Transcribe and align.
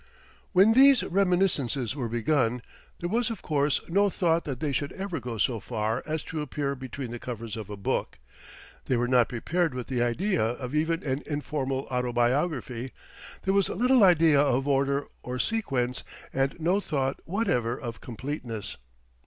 When 0.51 0.73
these 0.73 1.03
Reminiscences 1.03 1.95
were 1.95 2.09
begun, 2.09 2.63
there 3.01 3.07
was 3.09 3.29
of 3.29 3.43
course 3.43 3.81
no 3.87 4.09
thought 4.09 4.45
that 4.45 4.59
they 4.59 4.71
should 4.71 4.91
ever 4.93 5.19
go 5.19 5.37
so 5.37 5.59
far 5.59 6.01
as 6.07 6.23
to 6.23 6.41
appear 6.41 6.73
between 6.73 7.11
the 7.11 7.19
covers 7.19 7.55
of 7.55 7.69
a 7.69 7.77
book. 7.77 8.17
They 8.85 8.97
were 8.97 9.07
not 9.07 9.29
prepared 9.29 9.75
with 9.75 9.85
the 9.85 10.01
idea 10.01 10.41
of 10.41 10.73
even 10.73 11.03
an 11.03 11.21
informal 11.27 11.85
autobiography, 11.91 12.93
there 13.43 13.53
was 13.53 13.69
little 13.69 14.03
idea 14.03 14.39
of 14.41 14.67
order 14.67 15.05
or 15.21 15.37
sequence, 15.37 16.03
and 16.33 16.59
no 16.59 16.79
thought 16.79 17.19
whatever 17.27 17.79
of 17.79 18.01
completeness. 18.01 18.77